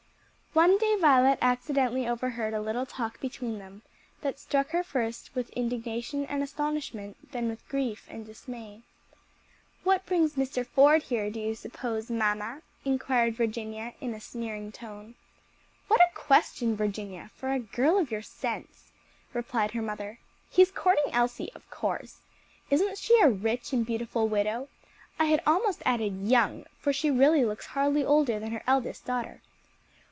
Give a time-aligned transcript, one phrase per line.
[0.53, 3.83] One day Violet accidentally overheard a little talk between them
[4.19, 8.81] that struck her first with indignation and astonishment, then with grief and dismay.
[9.85, 10.67] "What brings Mr.
[10.67, 15.15] Ford here, do you suppose, mamma?" inquired Virginia, in a sneering tone.
[15.87, 18.91] "What a question, Virginia, for a girl of your sense!"
[19.33, 22.17] replied her mother, "he's courting Elsie, of course.
[22.69, 24.67] Isn't she a rich and beautiful widow?
[25.17, 29.39] I had almost added young, for she really looks hardly older than her eldest daughter."